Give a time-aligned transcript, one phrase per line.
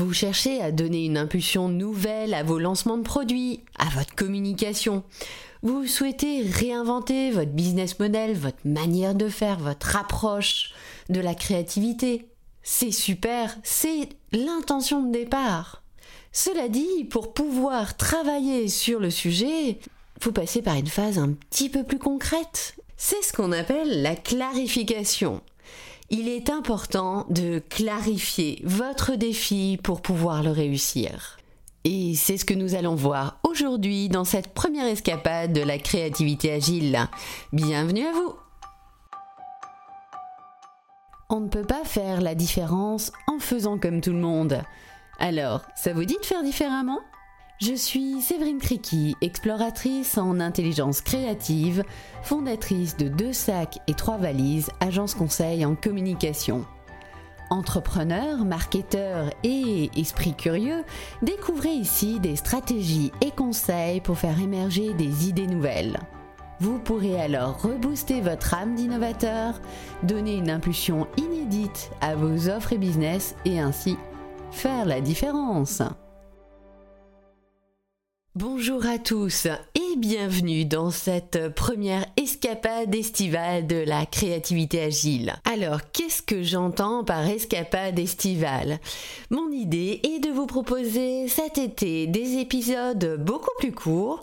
[0.00, 5.04] Vous cherchez à donner une impulsion nouvelle à vos lancements de produits, à votre communication.
[5.62, 10.72] Vous souhaitez réinventer votre business model, votre manière de faire, votre approche
[11.10, 12.24] de la créativité.
[12.62, 15.82] C'est super, c'est l'intention de départ.
[16.32, 19.80] Cela dit, pour pouvoir travailler sur le sujet,
[20.22, 22.74] vous passez par une phase un petit peu plus concrète.
[22.96, 25.42] C'est ce qu'on appelle la clarification.
[26.12, 31.38] Il est important de clarifier votre défi pour pouvoir le réussir.
[31.84, 36.50] Et c'est ce que nous allons voir aujourd'hui dans cette première escapade de la créativité
[36.52, 36.98] agile.
[37.52, 38.34] Bienvenue à vous
[41.28, 44.64] On ne peut pas faire la différence en faisant comme tout le monde.
[45.20, 46.98] Alors, ça vous dit de faire différemment?
[47.62, 51.84] Je suis Séverine Criqui, exploratrice en intelligence créative,
[52.22, 56.64] fondatrice de Deux Sacs et Trois Valises, agence conseil en communication.
[57.50, 60.84] Entrepreneurs, marketeurs et esprit curieux,
[61.20, 66.00] découvrez ici des stratégies et conseils pour faire émerger des idées nouvelles.
[66.60, 69.60] Vous pourrez alors rebooster votre âme d'innovateur,
[70.02, 73.98] donner une impulsion inédite à vos offres et business et ainsi
[74.50, 75.82] faire la différence.
[78.36, 85.34] Bonjour à tous et bienvenue dans cette première escapade estivale de la créativité agile.
[85.44, 88.78] Alors, qu'est-ce que j'entends par escapade estivale?
[89.30, 94.22] Mon idée est de vous proposer cet été des épisodes beaucoup plus courts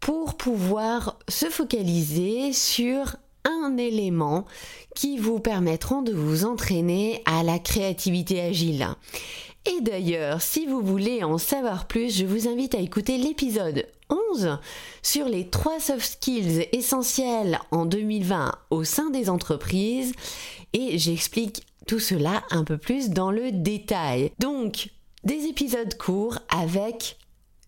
[0.00, 4.46] pour pouvoir se focaliser sur un élément
[4.96, 8.88] qui vous permettront de vous entraîner à la créativité agile.
[9.66, 14.58] Et d'ailleurs, si vous voulez en savoir plus, je vous invite à écouter l'épisode 11
[15.02, 20.12] sur les trois soft skills essentiels en 2020 au sein des entreprises
[20.74, 24.32] et j'explique tout cela un peu plus dans le détail.
[24.38, 24.90] Donc,
[25.24, 27.16] des épisodes courts avec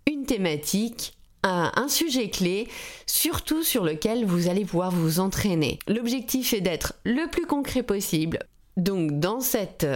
[0.07, 1.17] une thématique
[1.49, 2.69] un, sujet clé,
[3.07, 5.79] surtout sur lequel vous allez pouvoir vous entraîner.
[5.87, 8.41] L'objectif est d'être le plus concret possible.
[8.77, 9.87] Donc dans cette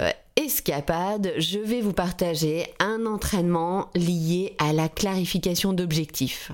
[0.41, 6.51] escapade, je vais vous partager un entraînement lié à la clarification d'objectifs.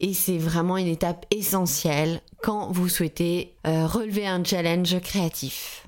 [0.00, 5.86] Et c'est vraiment une étape essentielle quand vous souhaitez euh, relever un challenge créatif.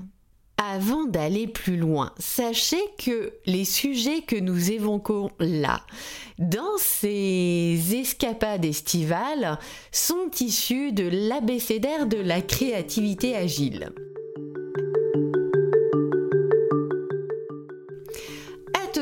[0.58, 5.80] Avant d'aller plus loin, sachez que les sujets que nous évoquons là,
[6.38, 9.58] dans ces escapades estivales,
[9.90, 13.92] sont issus de l'abécédaire de la créativité agile.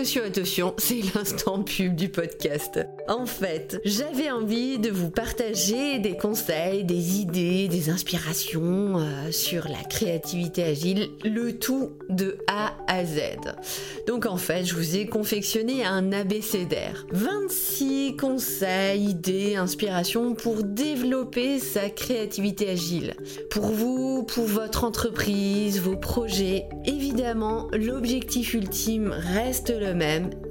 [0.08, 2.80] Attention, attention, c'est l'instant pub du podcast.
[3.08, 9.68] En fait, j'avais envie de vous partager des conseils, des idées, des inspirations euh, sur
[9.68, 13.20] la créativité agile, le tout de A à Z.
[14.06, 17.06] Donc en fait, je vous ai confectionné un abécédaire.
[17.12, 23.14] 26 conseils, idées, inspirations pour développer sa créativité agile.
[23.50, 26.64] Pour vous, pour votre entreprise, vos projets.
[26.86, 29.97] Évidemment, l'objectif ultime reste le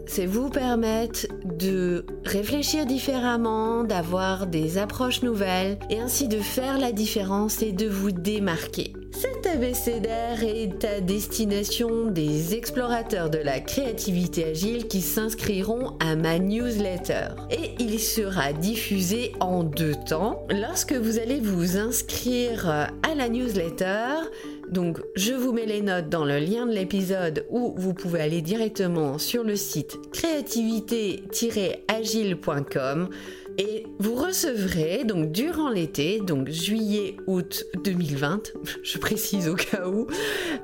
[0.06, 6.91] c'est vous permettre de réfléchir différemment, d'avoir des approches nouvelles et ainsi de faire la
[6.91, 8.94] différence et de vous démarquer.
[9.12, 16.38] Cet abécédaire est à destination des explorateurs de la créativité agile qui s'inscriront à ma
[16.38, 17.30] newsletter.
[17.50, 20.46] Et il sera diffusé en deux temps.
[20.52, 24.30] Lorsque vous allez vous inscrire à la newsletter,
[24.69, 28.41] donc je vous mets les notes dans le lien de l'épisode où vous pouvez aller
[28.41, 33.09] directement sur le site créativité-agile.com
[33.57, 38.53] et vous recevrez donc durant l'été, donc juillet-août 2020,
[38.84, 40.07] je précise au cas où,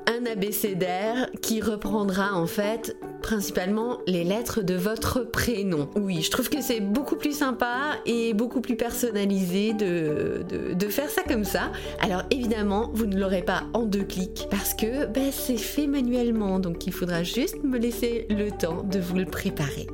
[0.06, 5.88] un abécédaire qui reprendra en fait principalement les lettres de votre prénom.
[5.96, 10.44] Oui, je trouve que c'est beaucoup plus sympa et beaucoup plus personnalisé de,
[10.88, 11.72] faire ça comme ça.
[12.00, 16.60] Alors évidemment, vous ne l'aurez pas en deux clics parce que ben, c'est fait manuellement,
[16.60, 19.86] donc il faudra juste me laisser le temps de vous le préparer.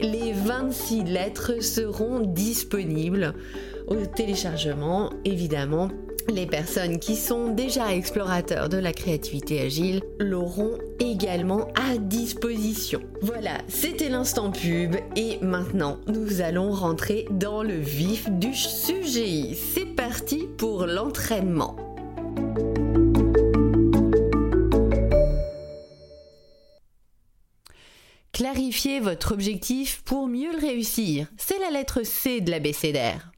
[0.00, 3.34] Les 26 lettres seront disponibles
[3.86, 5.88] au téléchargement, évidemment.
[6.28, 13.00] Les personnes qui sont déjà explorateurs de la créativité agile l'auront également à disposition.
[13.22, 19.54] Voilà, c'était l'instant pub et maintenant nous allons rentrer dans le vif du sujet.
[19.54, 21.89] C'est parti pour l'entraînement.
[28.40, 31.26] Clarifiez votre objectif pour mieux le réussir.
[31.36, 33.32] C'est la lettre C de l'abécédaire.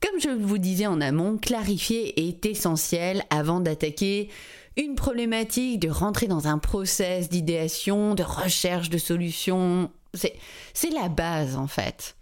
[0.00, 4.30] Comme je vous disais en amont, clarifier est essentiel avant d'attaquer
[4.78, 9.90] une problématique, de rentrer dans un process d'idéation, de recherche de solutions.
[10.14, 12.16] C'est la base en fait.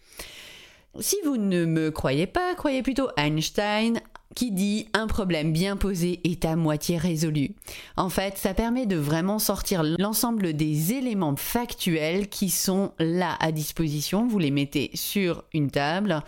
[0.98, 4.00] Si vous ne me croyez pas, croyez plutôt Einstein
[4.34, 7.54] qui dit un problème bien posé est à moitié résolu.
[7.96, 13.52] En fait, ça permet de vraiment sortir l'ensemble des éléments factuels qui sont là à
[13.52, 14.28] disposition.
[14.28, 16.22] Vous les mettez sur une table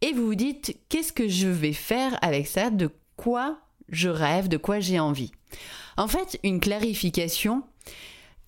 [0.00, 3.58] et vous vous dites qu'est-ce que je vais faire avec ça, de quoi
[3.88, 5.32] je rêve, de quoi j'ai envie?
[5.96, 7.64] En fait, une clarification,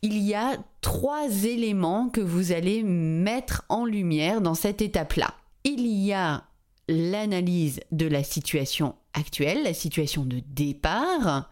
[0.03, 5.35] il y a trois éléments que vous allez mettre en lumière dans cette étape-là.
[5.65, 6.45] Il y a
[6.90, 11.50] l'analyse de la situation actuelle, la situation de départ,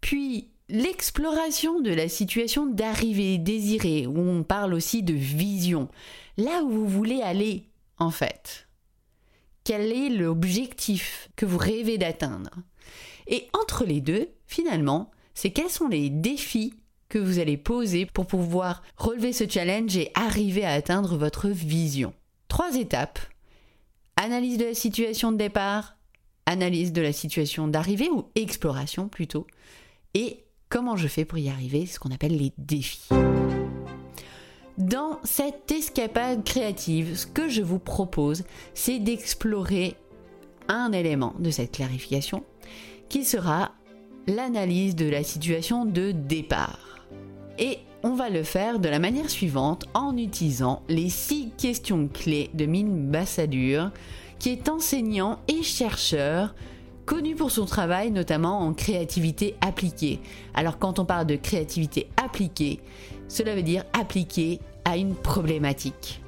[0.00, 5.88] puis l'exploration de la situation d'arrivée désirée, où on parle aussi de vision,
[6.36, 7.68] là où vous voulez aller
[7.98, 8.68] en fait.
[9.64, 12.50] Quel est l'objectif que vous rêvez d'atteindre?
[13.28, 16.74] Et entre les deux, finalement, c'est quels sont les défis
[17.08, 22.12] que vous allez poser pour pouvoir relever ce challenge et arriver à atteindre votre vision?
[22.48, 23.20] Trois étapes.
[24.24, 25.96] Analyse de la situation de départ,
[26.46, 29.48] analyse de la situation d'arrivée ou exploration plutôt,
[30.14, 33.08] et comment je fais pour y arriver, ce qu'on appelle les défis.
[34.78, 39.96] Dans cette escapade créative, ce que je vous propose, c'est d'explorer
[40.68, 42.44] un élément de cette clarification
[43.08, 43.72] qui sera
[44.28, 47.08] l'analyse de la situation de départ.
[47.58, 52.50] Et on va le faire de la manière suivante en utilisant les six questions clés
[52.54, 53.90] de Mine Bassadur,
[54.38, 56.54] qui est enseignant et chercheur
[57.06, 60.20] connu pour son travail notamment en créativité appliquée.
[60.54, 62.80] Alors quand on parle de créativité appliquée,
[63.28, 66.20] cela veut dire appliquée à une problématique.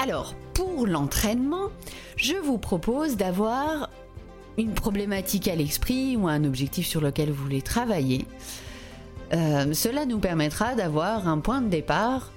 [0.00, 1.70] Alors, pour l'entraînement,
[2.16, 3.90] je vous propose d'avoir
[4.56, 8.24] une problématique à l'esprit ou un objectif sur lequel vous voulez travailler.
[9.32, 12.32] Euh, cela nous permettra d'avoir un point de départ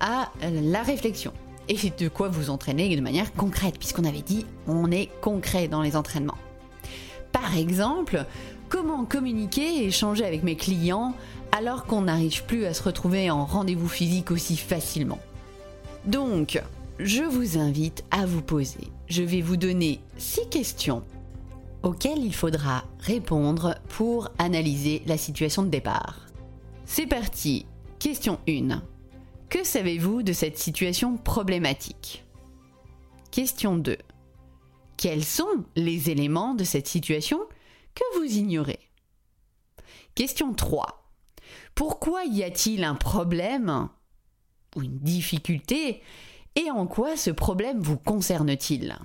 [0.00, 1.32] à la réflexion
[1.68, 5.82] et de quoi vous entraîner de manière concrète, puisqu'on avait dit on est concret dans
[5.82, 6.38] les entraînements.
[7.32, 8.24] Par exemple,
[8.68, 11.14] comment communiquer et échanger avec mes clients
[11.52, 15.18] alors qu'on n'arrive plus à se retrouver en rendez-vous physique aussi facilement.
[16.04, 16.62] Donc,
[16.98, 18.88] je vous invite à vous poser.
[19.08, 21.02] Je vais vous donner six questions
[21.82, 26.26] auxquelles il faudra répondre pour analyser la situation de départ.
[26.88, 27.66] C'est parti.
[27.98, 28.80] Question 1.
[29.48, 32.24] Que savez-vous de cette situation problématique?
[33.32, 33.98] Question 2.
[34.96, 37.40] Quels sont les éléments de cette situation
[37.94, 38.78] que vous ignorez?
[40.14, 41.10] Question 3.
[41.74, 43.88] Pourquoi y a-t-il un problème
[44.76, 46.02] ou une difficulté
[46.54, 48.96] et en quoi ce problème vous concerne-t-il?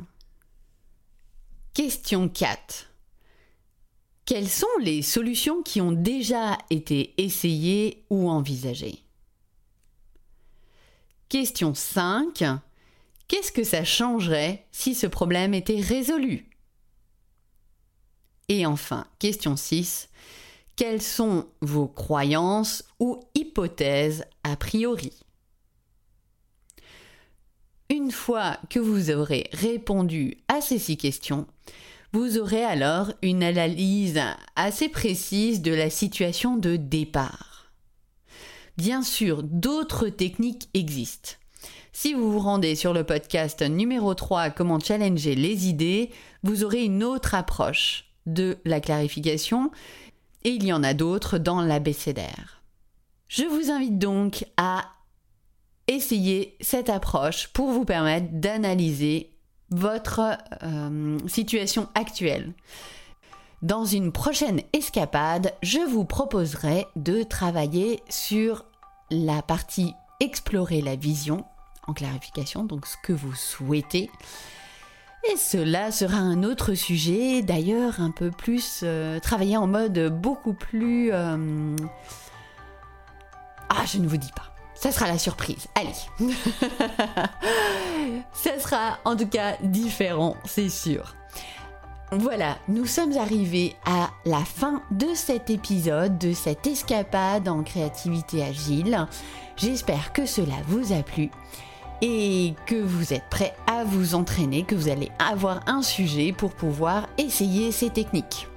[1.73, 2.90] Question 4.
[4.31, 9.03] Quelles sont les solutions qui ont déjà été essayées ou envisagées?
[11.27, 12.41] Question 5.
[13.27, 16.49] Qu'est-ce que ça changerait si ce problème était résolu?
[18.47, 20.07] Et enfin, question 6.
[20.77, 25.11] Quelles sont vos croyances ou hypothèses a priori?
[27.89, 31.47] Une fois que vous aurez répondu à ces six questions,
[32.13, 34.19] vous aurez alors une analyse
[34.55, 37.71] assez précise de la situation de départ.
[38.77, 41.31] Bien sûr, d'autres techniques existent.
[41.93, 46.09] Si vous vous rendez sur le podcast numéro 3 Comment challenger les idées,
[46.43, 49.71] vous aurez une autre approche de la clarification
[50.43, 52.61] et il y en a d'autres dans l'abécédaire.
[53.27, 54.85] Je vous invite donc à
[55.87, 59.31] essayer cette approche pour vous permettre d'analyser
[59.71, 62.53] votre euh, situation actuelle.
[63.61, 68.65] Dans une prochaine escapade, je vous proposerai de travailler sur
[69.09, 71.45] la partie explorer la vision
[71.87, 74.09] en clarification, donc ce que vous souhaitez.
[75.31, 80.53] Et cela sera un autre sujet, d'ailleurs un peu plus euh, travaillé en mode beaucoup
[80.53, 81.11] plus...
[81.11, 81.75] Euh,
[83.69, 84.50] ah, je ne vous dis pas.
[84.81, 85.67] Ça sera la surprise.
[85.75, 85.93] Allez.
[88.33, 91.13] ça sera en tout cas différent, c'est sûr.
[92.11, 98.43] Voilà, nous sommes arrivés à la fin de cet épisode, de cette escapade en créativité
[98.43, 99.05] agile.
[99.55, 101.29] J'espère que cela vous a plu
[102.01, 106.53] et que vous êtes prêts à vous entraîner, que vous allez avoir un sujet pour
[106.53, 108.47] pouvoir essayer ces techniques.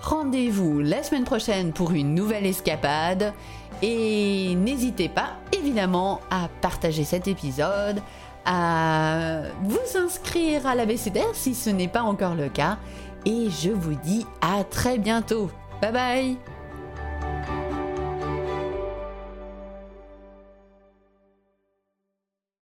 [0.00, 3.34] Rendez-vous la semaine prochaine pour une nouvelle escapade
[3.82, 8.00] et n'hésitez pas évidemment à partager cet épisode,
[8.44, 12.78] à vous inscrire à l'ABCDR si ce n'est pas encore le cas
[13.26, 15.50] et je vous dis à très bientôt.
[15.80, 16.59] Bye bye